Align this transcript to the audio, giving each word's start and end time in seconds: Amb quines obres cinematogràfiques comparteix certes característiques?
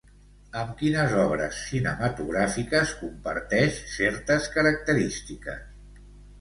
Amb 0.61 0.69
quines 0.79 1.13
obres 1.23 1.59
cinematogràfiques 1.65 2.95
comparteix 3.03 3.79
certes 4.01 4.51
característiques? 4.59 5.65